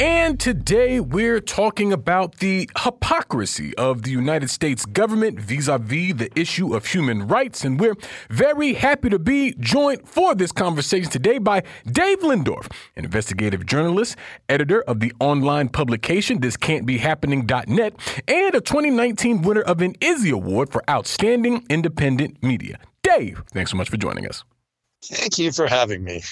[0.00, 6.14] And today we're talking about the hypocrisy of the United States government vis a vis
[6.14, 7.66] the issue of human rights.
[7.66, 7.96] And we're
[8.30, 14.16] very happy to be joined for this conversation today by Dave Lindorff, an investigative journalist,
[14.48, 19.96] editor of the online publication This Can't Be Happening.net, and a 2019 winner of an
[20.00, 22.78] Izzy Award for Outstanding Independent Media.
[23.02, 24.44] Dave, thanks so much for joining us.
[25.04, 26.22] Thank you for having me.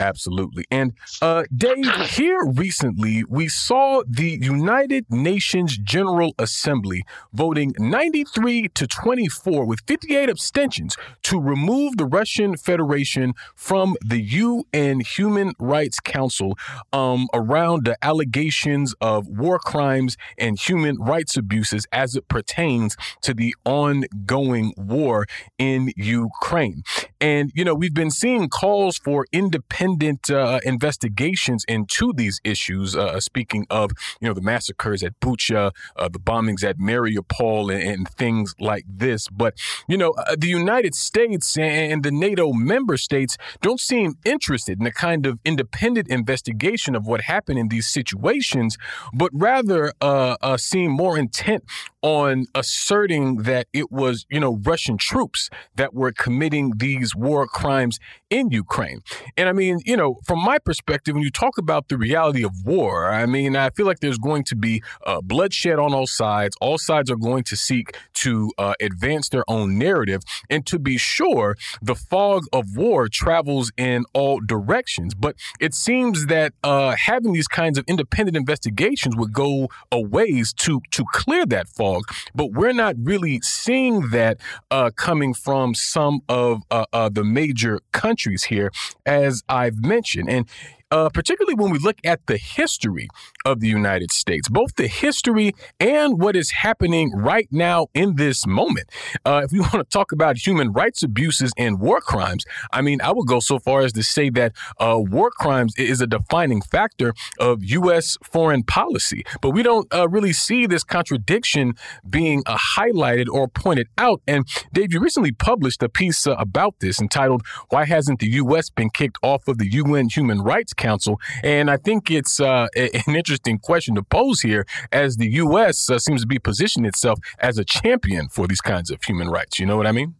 [0.00, 0.64] Absolutely.
[0.72, 8.86] And uh, Dave, here recently, we saw the United Nations General Assembly voting 93 to
[8.88, 16.58] 24 with 58 abstentions to remove the Russian Federation from the UN Human Rights Council
[16.92, 23.32] um, around the allegations of war crimes and human rights abuses as it pertains to
[23.32, 26.82] the ongoing war in Ukraine.
[27.20, 32.96] And, you know, we've been seeing calls for independent independent uh, investigations into these issues.
[32.96, 37.82] Uh, speaking of, you know, the massacres at Bucha, uh, the bombings at Mariupol, and,
[37.82, 39.28] and, things like this.
[39.28, 39.54] But
[39.88, 44.86] you know, uh, the United States and the NATO member states don't seem interested in
[44.86, 48.76] a kind of independent investigation of what happened in these situations,
[49.12, 51.64] but rather uh, uh, seem more intent
[52.04, 57.98] on asserting that it was, you know, Russian troops that were committing these war crimes
[58.28, 59.00] in Ukraine.
[59.38, 62.52] And I mean, you know, from my perspective, when you talk about the reality of
[62.66, 66.54] war, I mean, I feel like there's going to be uh, bloodshed on all sides.
[66.60, 70.20] All sides are going to seek to uh, advance their own narrative.
[70.50, 75.14] And to be sure, the fog of war travels in all directions.
[75.14, 80.52] But it seems that uh, having these kinds of independent investigations would go a ways
[80.64, 82.04] to to clear that fog dog.
[82.34, 84.40] But we're not really seeing that
[84.70, 88.70] uh, coming from some of uh, uh, the major countries here,
[89.06, 90.28] as I've mentioned.
[90.28, 90.48] And
[90.94, 93.08] uh, particularly when we look at the history
[93.44, 98.46] of the United States, both the history and what is happening right now in this
[98.46, 98.88] moment.
[99.24, 103.00] Uh, if we want to talk about human rights abuses and war crimes, I mean,
[103.00, 106.62] I would go so far as to say that uh, war crimes is a defining
[106.62, 108.16] factor of U.S.
[108.22, 109.24] foreign policy.
[109.42, 111.74] But we don't uh, really see this contradiction
[112.08, 114.22] being uh, highlighted or pointed out.
[114.28, 118.70] And Dave, you recently published a piece uh, about this entitled, Why Hasn't the U.S.
[118.70, 121.20] Been Kicked Off of the UN Human Rights Council?
[121.42, 125.90] And I think it's uh, an interesting question to pose here as the U.S.
[125.90, 129.58] Uh, seems to be positioning itself as a champion for these kinds of human rights.
[129.58, 130.14] You know what I mean?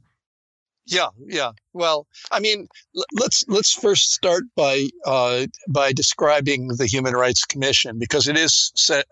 [0.87, 1.53] Yeah, yeah.
[1.73, 2.69] Well, I mean,
[3.13, 8.73] let's let's first start by uh, by describing the Human Rights Commission because it is
[8.93, 9.03] uh,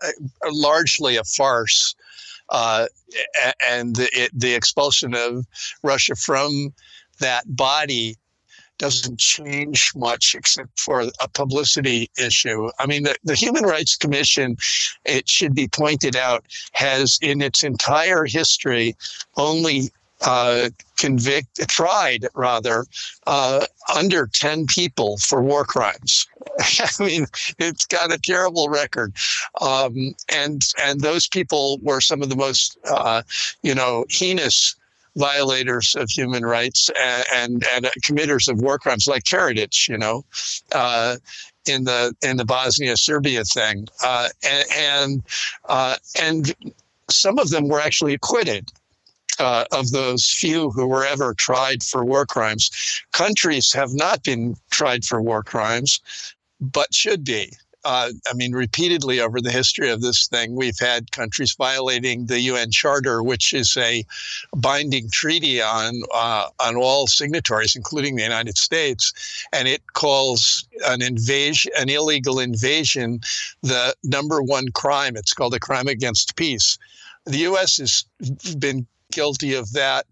[0.51, 1.95] largely a farce,
[2.49, 2.85] uh,
[3.67, 5.47] and the, the expulsion of
[5.81, 6.73] Russia from
[7.19, 8.17] that body
[8.77, 12.69] doesn't change much except for a publicity issue.
[12.79, 14.57] I mean, the, the Human Rights Commission,
[15.05, 18.95] it should be pointed out, has in its entire history
[19.37, 19.91] only
[20.23, 22.85] uh, convict tried rather
[23.27, 26.27] uh, under 10 people for war crimes
[26.59, 27.25] i mean
[27.59, 29.13] it's got a terrible record
[29.59, 33.21] um, and and those people were some of the most uh,
[33.63, 34.75] you know heinous
[35.15, 40.25] violators of human rights and, and, and committers of war crimes like Karadzic, you know,
[40.73, 41.17] uh,
[41.67, 45.23] in the in the Bosnia Serbia thing, uh, and and,
[45.69, 46.53] uh, and
[47.09, 48.71] some of them were actually acquitted.
[49.39, 52.69] Uh, of those few who were ever tried for war crimes,
[53.13, 55.99] countries have not been tried for war crimes,
[56.61, 57.51] but should be
[57.85, 62.39] uh, I mean, repeatedly over the history of this thing, we've had countries violating the
[62.41, 64.05] UN Charter, which is a
[64.55, 69.13] binding treaty on uh, on all signatories, including the United States,
[69.51, 73.19] and it calls an invasion, an illegal invasion,
[73.61, 75.15] the number one crime.
[75.15, 76.77] It's called a crime against peace.
[77.25, 77.77] The U.S.
[77.77, 78.05] has
[78.55, 80.05] been guilty of that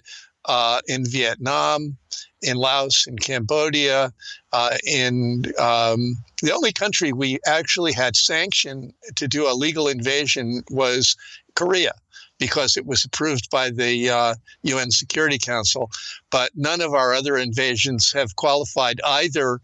[0.45, 1.97] uh, in Vietnam,
[2.41, 4.11] in Laos, in Cambodia,
[4.51, 10.63] uh, in um, the only country we actually had sanction to do a legal invasion
[10.69, 11.15] was
[11.55, 11.93] Korea
[12.39, 15.91] because it was approved by the uh, UN Security Council.
[16.31, 19.61] But none of our other invasions have qualified either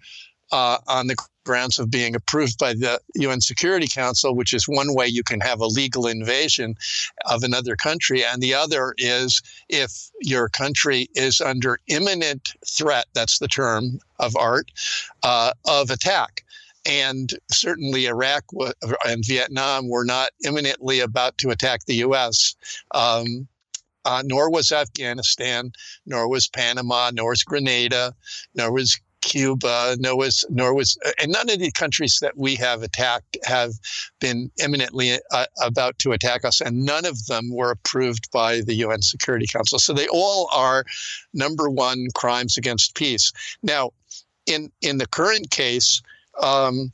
[0.52, 1.16] uh, on the
[1.46, 5.40] grounds of being approved by the UN Security Council, which is one way you can
[5.40, 6.76] have a legal invasion
[7.26, 8.24] of another country.
[8.24, 14.36] And the other is if your country is under imminent threat, that's the term of
[14.36, 14.72] art,
[15.24, 16.44] uh, of attack.
[16.86, 18.46] and certainly Iraq
[19.06, 22.56] and Vietnam were not imminently about to attack the U.S.
[22.94, 23.48] Um,
[24.06, 25.74] uh, nor was Afghanistan,
[26.06, 28.14] nor was Panama, nor was Grenada,
[28.56, 32.84] nor was Cuba, nor was nor was and none of the countries that we have
[32.84, 33.74] attacked have
[34.20, 38.76] been imminently uh, about to attack us, and none of them were approved by the
[38.76, 39.80] UN Security Council.
[39.80, 40.86] So they all are
[41.34, 43.32] number one crimes against peace.
[43.64, 43.92] Now,
[44.46, 46.02] in in the current case,
[46.42, 46.92] um,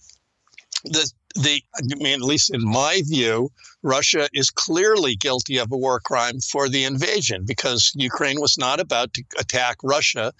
[0.83, 3.51] the the I mean, at least in my view,
[3.81, 8.79] Russia is clearly guilty of a war crime for the invasion because Ukraine was not
[8.79, 10.33] about to attack Russia,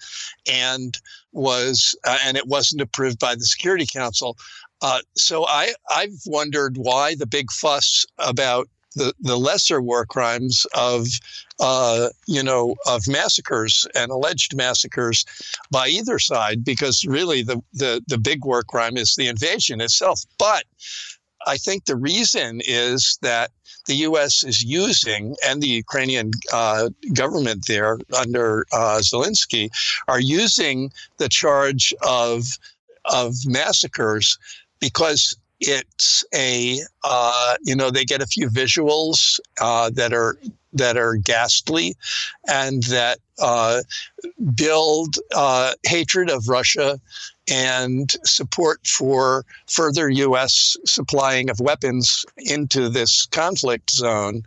[0.50, 0.98] and
[1.32, 4.36] was uh, and it wasn't approved by the Security Council.
[4.82, 10.66] Uh, so I I've wondered why the big fuss about the, the lesser war crimes
[10.74, 11.06] of
[11.60, 15.24] uh, you know of massacres and alleged massacres
[15.70, 20.22] by either side because really the, the the big war crime is the invasion itself
[20.38, 20.64] but
[21.46, 23.50] I think the reason is that
[23.86, 24.42] the U.S.
[24.42, 29.68] is using, and the Ukrainian uh, government there under uh, Zelensky
[30.08, 32.58] are using the charge of
[33.04, 34.38] of massacres
[34.80, 40.38] because it's a uh, you know they get a few visuals uh, that are
[40.72, 41.94] that are ghastly
[42.48, 43.80] and that uh,
[44.54, 47.00] build uh, hatred of Russia
[47.48, 50.76] and support for further U.S.
[50.84, 54.42] supplying of weapons into this conflict zone,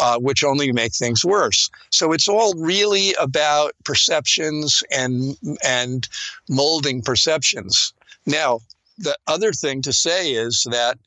[0.00, 1.70] uh, which only make things worse.
[1.90, 6.08] So it's all really about perceptions and and
[6.48, 7.92] molding perceptions.
[8.26, 8.60] Now,
[9.00, 10.98] the other thing to say is that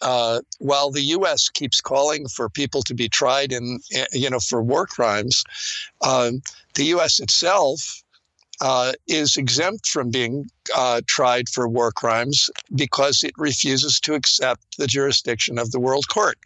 [0.00, 1.48] uh, while the U.S.
[1.48, 3.78] keeps calling for people to be tried in,
[4.12, 5.44] you know, for war crimes,
[6.04, 6.42] um,
[6.74, 7.20] the U.S.
[7.20, 8.02] itself
[8.60, 10.46] uh, is exempt from being
[10.76, 16.08] uh, tried for war crimes because it refuses to accept the jurisdiction of the World
[16.08, 16.38] Court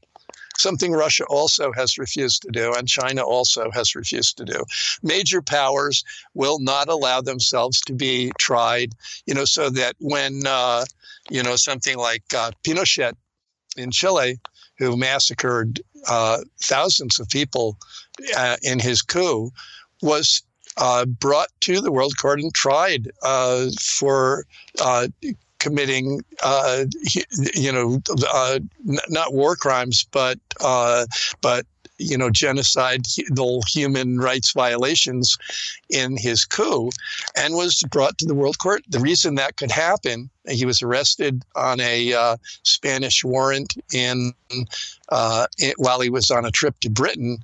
[0.59, 4.65] something Russia also has refused to do, and China also has refused to do.
[5.03, 6.05] Major powers
[6.35, 8.95] will not allow themselves to be tried,
[9.27, 10.85] you know, so that when, uh,
[11.31, 13.13] you know, something like uh, Pinochet
[13.77, 14.39] in Chile,
[14.79, 17.77] who massacred uh, thousands of people
[18.37, 19.51] uh, in his coup,
[20.03, 20.43] was
[20.77, 24.45] uh, brought to the World Court and tried uh, for
[24.81, 25.09] uh,
[25.67, 26.85] committing, uh,
[27.55, 28.01] you know,
[28.33, 28.61] uh,
[29.09, 31.07] not war crimes, but uh,
[31.41, 31.67] but
[31.99, 35.37] you know, genocidal human rights violations
[35.89, 36.91] in his coup,
[37.37, 38.85] and was brought to the World Court.
[38.89, 44.33] The reason that could happen, he was arrested on a uh, Spanish warrant in
[45.09, 47.39] uh, it, while he was on a trip to Britain,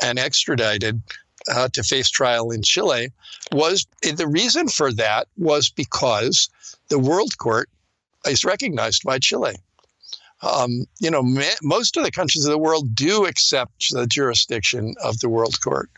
[0.00, 1.00] and extradited.
[1.46, 3.12] Uh, to face trial in Chile
[3.52, 6.48] was the reason for that was because
[6.88, 7.68] the World Court
[8.26, 9.56] is recognized by Chile.
[10.42, 14.94] Um, you know, ma- most of the countries of the world do accept the jurisdiction
[15.02, 15.90] of the World Court.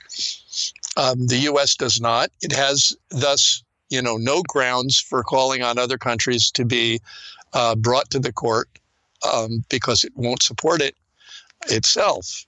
[0.97, 1.75] Um, the U.S.
[1.75, 2.31] does not.
[2.43, 7.01] It has thus, you know, no grounds for calling on other countries to be
[7.53, 8.69] uh, brought to the court
[9.33, 10.95] um, because it won't support it
[11.69, 12.47] itself.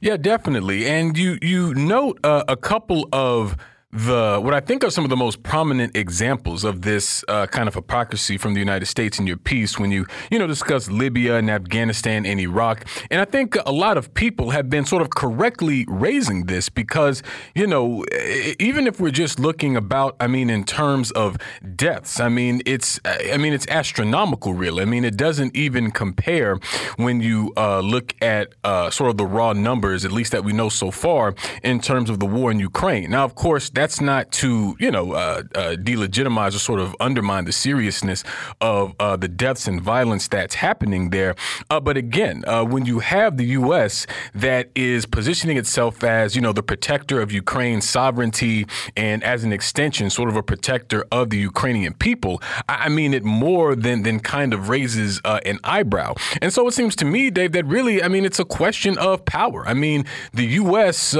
[0.00, 0.86] Yeah, definitely.
[0.86, 3.56] And you you note uh, a couple of
[3.92, 7.68] the what I think are some of the most prominent examples of this uh, kind
[7.68, 11.36] of hypocrisy from the United States in your piece when you you know discuss Libya
[11.36, 15.10] and Afghanistan and Iraq, and I think a lot of people have been sort of
[15.10, 17.22] correctly raising this because
[17.54, 18.04] you know
[18.58, 21.38] even if we're just looking about, I mean in terms of
[21.76, 24.82] deaths, I mean it's I mean it's astronomical, really.
[24.82, 26.58] I mean it doesn't even compare
[26.96, 30.52] when you uh, look at uh, sort of the raw numbers, at least that we
[30.52, 33.10] know so far, in terms of the war in Ukraine.
[33.10, 37.44] Now, of course, that's not to you know uh, uh, delegitimize or sort of undermine
[37.44, 38.24] the seriousness
[38.60, 41.34] of uh, the deaths and violence that's happening there.
[41.68, 44.06] Uh, but again, uh, when you have the U.S.
[44.34, 48.66] that is positioning itself as you know the protector of Ukraine's sovereignty
[48.96, 53.12] and as an extension, sort of a protector of the Ukrainian people, I, I mean
[53.12, 56.14] it more than than kind of raises uh, an eyebrow.
[56.40, 59.24] And so it seems to me, Dave, that really, I mean, it's a question of
[59.26, 59.68] power.
[59.68, 61.14] I mean, the U.S.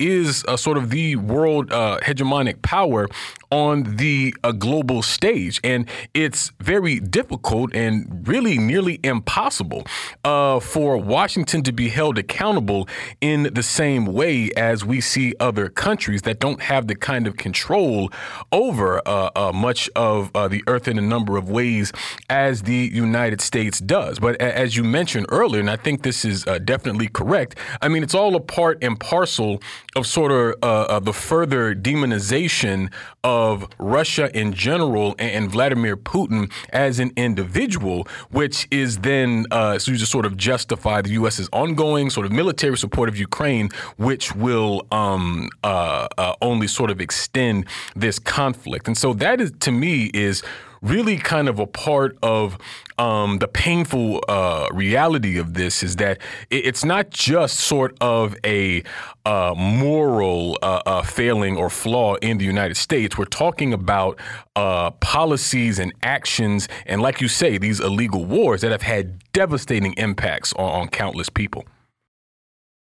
[0.00, 3.06] is sort of the world Uh, hegemonic power
[3.52, 5.60] on the uh, global stage.
[5.62, 9.86] And it's very difficult and really nearly impossible
[10.24, 12.88] uh, for Washington to be held accountable
[13.20, 17.36] in the same way as we see other countries that don't have the kind of
[17.36, 18.10] control
[18.50, 21.92] over uh, uh much of uh, the earth in a number of ways
[22.30, 24.18] as the United States does.
[24.18, 28.02] But as you mentioned earlier, and I think this is uh, definitely correct, I mean,
[28.02, 29.60] it's all a part and parcel
[29.94, 32.90] of sort of the further demonization
[33.22, 39.78] of of Russia in general and, Vladimir Putin as an individual, which is then uh,
[39.86, 44.34] you just sort of justify the U.S.'s ongoing sort of military support of Ukraine, which
[44.36, 48.86] will um, uh, uh, only sort of extend this conflict.
[48.86, 50.42] And so that is, to me, is
[50.82, 52.58] really kind of a part of
[52.98, 56.18] um, the painful uh, reality of this is that
[56.50, 58.82] it's not just sort of a
[59.24, 63.16] uh, moral uh, uh, failing or flaw in the United States.
[63.16, 64.18] We're talking about
[64.56, 69.94] uh, policies and actions, and like you say, these illegal wars that have had devastating
[69.94, 71.64] impacts on, on countless people.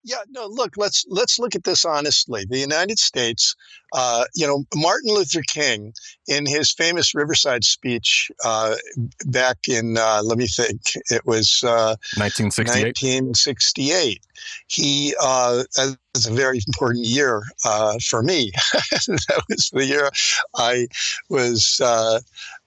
[0.03, 0.47] Yeah, no.
[0.47, 2.47] Look, let's let's look at this honestly.
[2.49, 3.55] The United States,
[3.93, 5.93] uh, you know, Martin Luther King,
[6.27, 8.77] in his famous Riverside speech uh,
[9.27, 10.81] back in, uh, let me think,
[11.11, 11.61] it was
[12.17, 12.71] 1968.
[12.73, 14.23] Uh, 1968.
[14.69, 15.65] He uh,
[16.15, 18.53] was a very important year uh, for me.
[18.93, 20.11] that was the year
[20.57, 20.87] I
[21.29, 21.79] was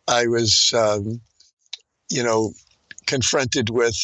[0.07, 1.19] I was um,
[2.09, 2.53] you know
[3.07, 3.97] confronted with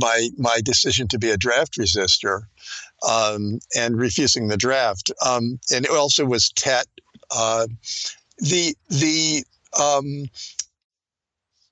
[0.00, 2.42] my my decision to be a draft resistor
[3.08, 5.10] um, and refusing the draft.
[5.24, 6.86] Um, and it also was Tet.
[7.30, 7.66] Uh,
[8.38, 9.44] the the
[9.78, 10.26] um,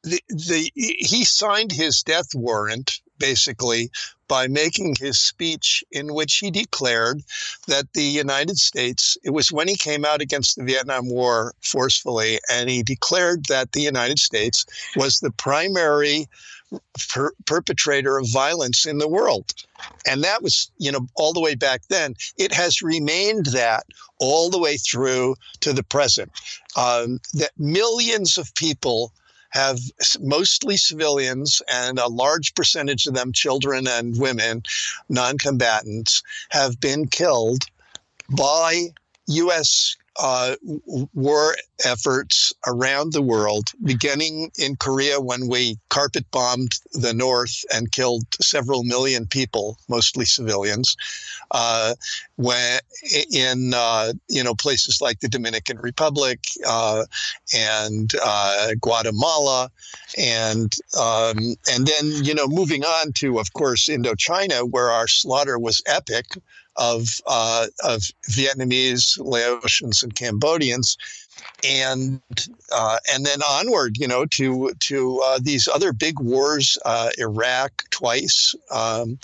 [0.03, 3.91] the, the he signed his death warrant basically
[4.29, 7.23] by making his speech in which he declared
[7.67, 12.39] that the United States, it was when he came out against the Vietnam War forcefully,
[12.51, 14.67] and he declared that the United States
[14.97, 16.29] was the primary
[17.09, 19.53] per- perpetrator of violence in the world.
[20.07, 22.15] And that was, you know, all the way back then.
[22.37, 23.85] It has remained that
[24.21, 26.31] all the way through to the present.
[26.77, 29.13] Um, that millions of people
[29.51, 29.81] have
[30.21, 34.63] mostly civilians and a large percentage of them children and women,
[35.09, 37.65] non combatants, have been killed
[38.31, 38.89] by
[39.27, 40.57] U.S uh,
[41.15, 47.93] war efforts around the world, beginning in Korea when we carpet bombed the North and
[47.93, 50.97] killed several million people, mostly civilians.
[51.51, 51.95] Uh,
[52.37, 52.79] when
[53.33, 57.05] in uh, you know places like the Dominican Republic uh,
[57.55, 59.71] and uh, Guatemala,
[60.19, 61.39] and um,
[61.73, 66.27] and then you know moving on to of course Indochina, where our slaughter was epic
[66.79, 70.97] of uh, of Vietnamese, Laotians, and Cambodians,
[71.65, 72.21] and
[72.73, 77.83] uh, and then onward, you know, to to uh, these other big wars, uh, Iraq
[77.91, 79.19] twice, um,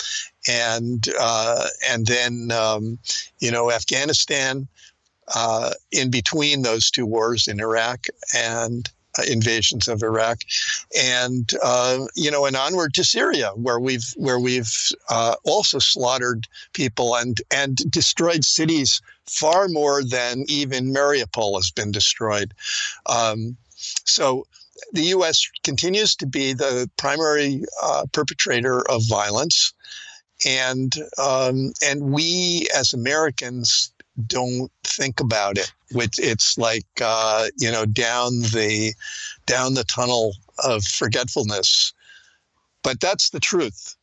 [0.48, 2.98] and uh, and then um,
[3.40, 4.68] you know Afghanistan.
[5.34, 8.90] Uh, in between those two wars in Iraq and
[9.28, 10.40] invasions of Iraq,
[10.96, 14.72] and uh, you know, and onward to Syria, where we've where we've
[15.08, 21.90] uh, also slaughtered people and and destroyed cities far more than even Mariupol has been
[21.90, 22.52] destroyed.
[23.06, 23.56] Um,
[24.04, 24.46] so
[24.92, 25.48] the U.S.
[25.62, 29.72] continues to be the primary uh, perpetrator of violence,
[30.46, 33.92] and um, and we as Americans
[34.26, 35.72] don't think about it.
[35.94, 38.92] It's like uh, you know down the
[39.46, 40.34] down the tunnel
[40.64, 41.92] of forgetfulness,
[42.82, 43.96] but that's the truth.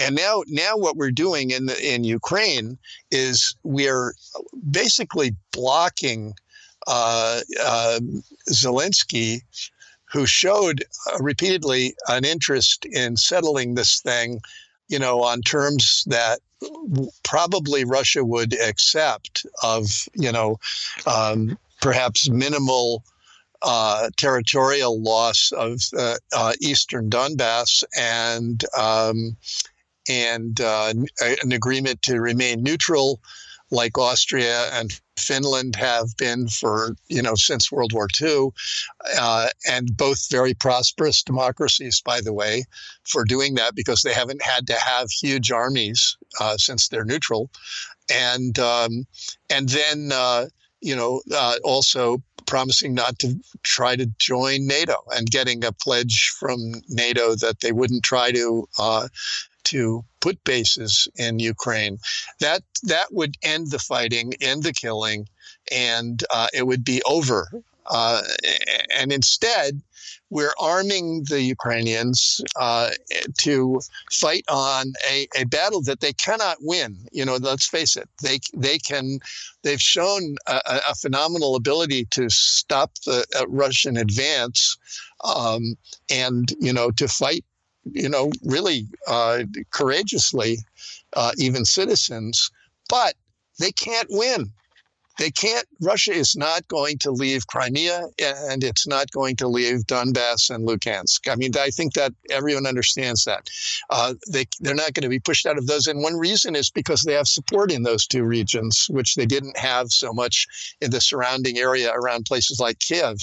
[0.00, 2.78] And now, now what we're doing in the, in Ukraine
[3.10, 4.14] is we're
[4.70, 6.34] basically blocking
[6.86, 8.00] uh, uh,
[8.50, 9.40] Zelensky,
[10.04, 14.40] who showed uh, repeatedly an interest in settling this thing,
[14.88, 16.40] you know, on terms that
[17.22, 20.58] probably Russia would accept of, you know,
[21.06, 23.04] um, perhaps minimal
[23.62, 29.36] uh, territorial loss of uh, uh, eastern Donbass and um,
[30.08, 30.94] and uh,
[31.42, 33.20] an agreement to remain neutral,
[33.70, 38.48] like Austria and Finland have been for you know since World War II,
[39.18, 42.64] uh, and both very prosperous democracies, by the way,
[43.04, 47.50] for doing that because they haven't had to have huge armies uh, since they're neutral,
[48.12, 49.06] and um,
[49.50, 50.46] and then uh,
[50.80, 56.32] you know uh, also promising not to try to join NATO and getting a pledge
[56.38, 56.58] from
[56.88, 59.08] NATO that they wouldn't try to uh,
[59.70, 61.98] to put bases in Ukraine.
[62.40, 65.28] That that would end the fighting, end the killing,
[65.70, 67.48] and uh, it would be over.
[67.86, 68.22] Uh,
[68.94, 69.80] and instead,
[70.30, 72.90] we're arming the Ukrainians uh,
[73.38, 73.80] to
[74.12, 76.98] fight on a, a battle that they cannot win.
[77.12, 79.20] You know, let's face it, they they can.
[79.62, 80.60] They've shown a,
[80.90, 84.76] a phenomenal ability to stop the uh, Russian advance,
[85.24, 85.76] um,
[86.10, 87.44] and you know, to fight
[87.92, 90.58] you know, really uh, courageously,
[91.14, 92.50] uh, even citizens,
[92.88, 93.14] but
[93.58, 94.52] they can't win.
[95.18, 95.66] They can't.
[95.80, 100.66] Russia is not going to leave Crimea, and it's not going to leave Donbass and
[100.66, 101.30] Luhansk.
[101.30, 103.48] I mean, I think that everyone understands that.
[103.90, 106.70] Uh, they they're not going to be pushed out of those, and one reason is
[106.70, 110.46] because they have support in those two regions, which they didn't have so much
[110.80, 113.18] in the surrounding area around places like Kiev.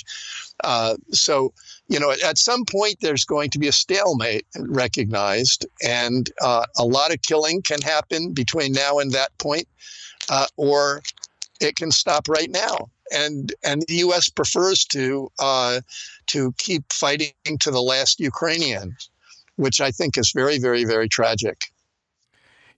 [0.63, 1.53] Uh, so,
[1.87, 6.85] you know, at some point there's going to be a stalemate recognized, and uh, a
[6.85, 9.67] lot of killing can happen between now and that point,
[10.29, 11.01] uh, or
[11.61, 12.89] it can stop right now.
[13.11, 14.29] And and the U.S.
[14.29, 15.81] prefers to uh,
[16.27, 18.95] to keep fighting to the last Ukrainian,
[19.57, 21.71] which I think is very, very, very tragic.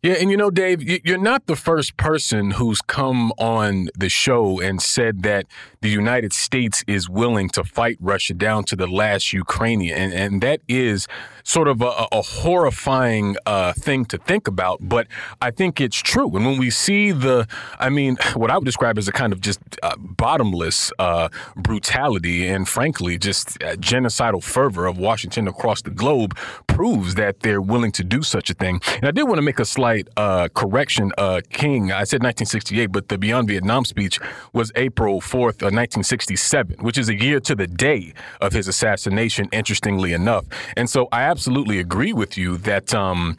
[0.04, 4.62] Yeah, and you know, Dave, you're not the first person who's come on the show
[4.62, 5.48] and said that
[5.82, 10.42] the United States is willing to fight Russia down to the last Ukrainian, and, and
[10.44, 11.08] that is
[11.48, 14.80] sort of a, a horrifying uh, thing to think about.
[14.82, 15.08] But
[15.42, 17.48] I think it's true, and when we see the,
[17.80, 22.48] I mean, what I would describe as a kind of just uh, bottomless uh, brutality
[22.48, 26.38] and, frankly, just uh, genocidal fervor of Washington across the globe
[26.68, 28.82] proves that they're willing to do such a thing.
[28.96, 31.12] And I did want to make a slight uh, correction.
[31.18, 34.20] Uh, King, I said 1968, but the Beyond Vietnam speech
[34.51, 40.12] was April 4th, 1967, which is a year to the day of his assassination, interestingly
[40.12, 40.46] enough.
[40.75, 43.38] And so I absolutely agree with you that um,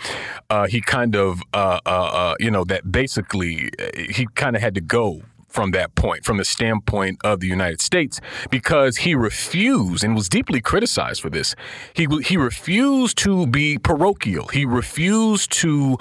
[0.50, 3.72] uh, he kind of, uh, uh, uh, you know, that basically
[4.08, 7.80] he kind of had to go from that point, from the standpoint of the United
[7.80, 11.54] States, because he refused and was deeply criticized for this.
[11.94, 14.48] He he refused to be parochial.
[14.48, 15.96] He refused to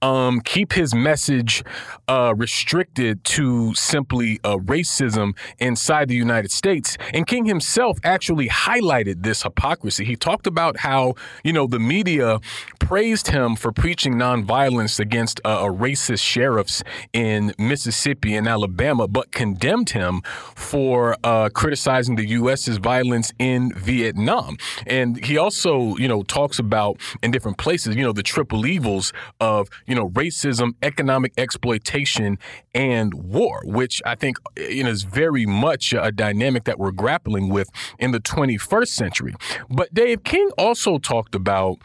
[0.00, 1.64] um, keep his message
[2.08, 6.96] uh, restricted to simply uh, racism inside the United States.
[7.12, 10.04] And King himself actually highlighted this hypocrisy.
[10.04, 12.38] He talked about how you know the media
[12.78, 16.82] praised him for preaching nonviolence against uh, racist sheriffs
[17.12, 20.20] in Mississippi and Alabama Alabama, but condemned him
[20.54, 24.58] for uh, criticizing the U.S.'s violence in Vietnam.
[24.86, 29.12] And he also, you know, talks about in different places, you know, the triple evils
[29.40, 32.38] of, you know, racism, economic exploitation,
[32.74, 37.48] and war, which I think you know, is very much a dynamic that we're grappling
[37.48, 39.34] with in the 21st century.
[39.70, 41.78] But Dave King also talked about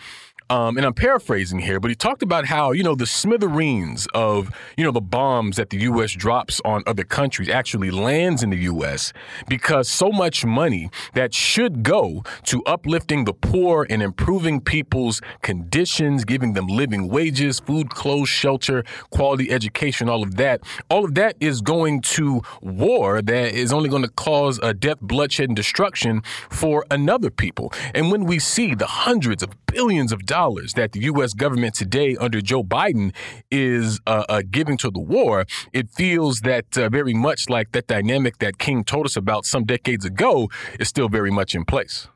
[0.49, 4.49] um, and I'm paraphrasing here, but he talked about how, you know, the smithereens of,
[4.77, 6.13] you know, the bombs that the U.S.
[6.13, 9.11] drops on other countries actually lands in the U.S.
[9.49, 16.23] because so much money that should go to uplifting the poor and improving people's conditions,
[16.23, 21.35] giving them living wages, food, clothes, shelter, quality education, all of that, all of that
[21.41, 26.21] is going to war that is only going to cause a death, bloodshed, and destruction
[26.49, 27.73] for another people.
[27.93, 30.36] And when we see the hundreds of billions of dollars
[30.73, 31.33] that the U.S.
[31.33, 33.13] government today under Joe Biden
[33.49, 37.87] is uh, uh, giving to the war, it feels that uh, very much like that
[37.87, 42.07] dynamic that King told us about some decades ago is still very much in place.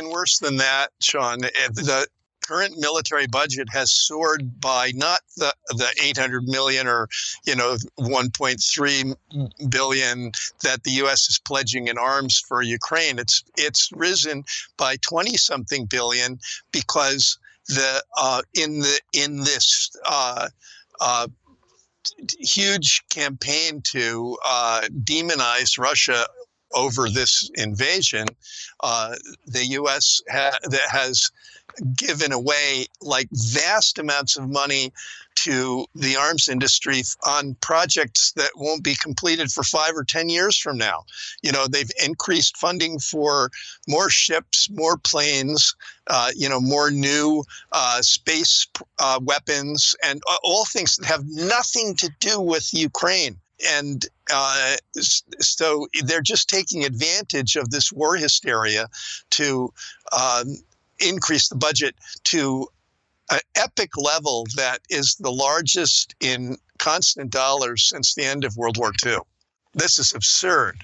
[0.00, 2.06] And worse than that, Sean, the
[2.46, 7.08] current military budget has soared by not the the 800 million or
[7.44, 9.16] you know 1.3
[9.68, 10.32] billion
[10.62, 14.44] that the US is pledging in arms for Ukraine it's it's risen
[14.76, 16.38] by 20 something billion
[16.72, 20.48] because the uh, in the in this uh,
[21.00, 21.26] uh,
[22.38, 26.26] huge campaign to uh, demonize Russia
[26.74, 28.26] over this invasion,
[28.82, 29.14] uh,
[29.46, 30.20] the U.S.
[30.30, 31.30] Ha- that has
[31.96, 34.92] given away like vast amounts of money
[35.34, 40.56] to the arms industry on projects that won't be completed for five or 10 years
[40.56, 41.04] from now.
[41.42, 43.50] You know, they've increased funding for
[43.86, 48.66] more ships, more planes, uh, you know, more new uh, space
[48.98, 53.38] uh, weapons, and all things that have nothing to do with Ukraine
[53.74, 54.76] and uh,
[55.40, 58.88] so they're just taking advantage of this war hysteria
[59.30, 59.72] to
[60.12, 60.56] um,
[61.00, 62.68] increase the budget to
[63.30, 68.78] an epic level that is the largest in constant dollars since the end of World
[68.78, 69.18] War II.
[69.74, 70.76] This is absurd.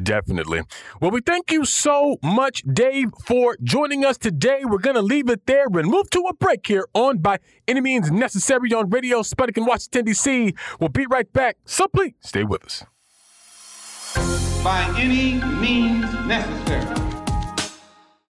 [0.00, 0.62] Definitely.
[1.00, 4.60] Well, we thank you so much, Dave, for joining us today.
[4.64, 7.80] We're going to leave it there and move to a break here on By Any
[7.80, 10.54] Means Necessary on Radio Sputnik in Washington, D.C.
[10.78, 12.84] We'll be right back, so please stay with us.
[14.62, 17.09] By any means necessary.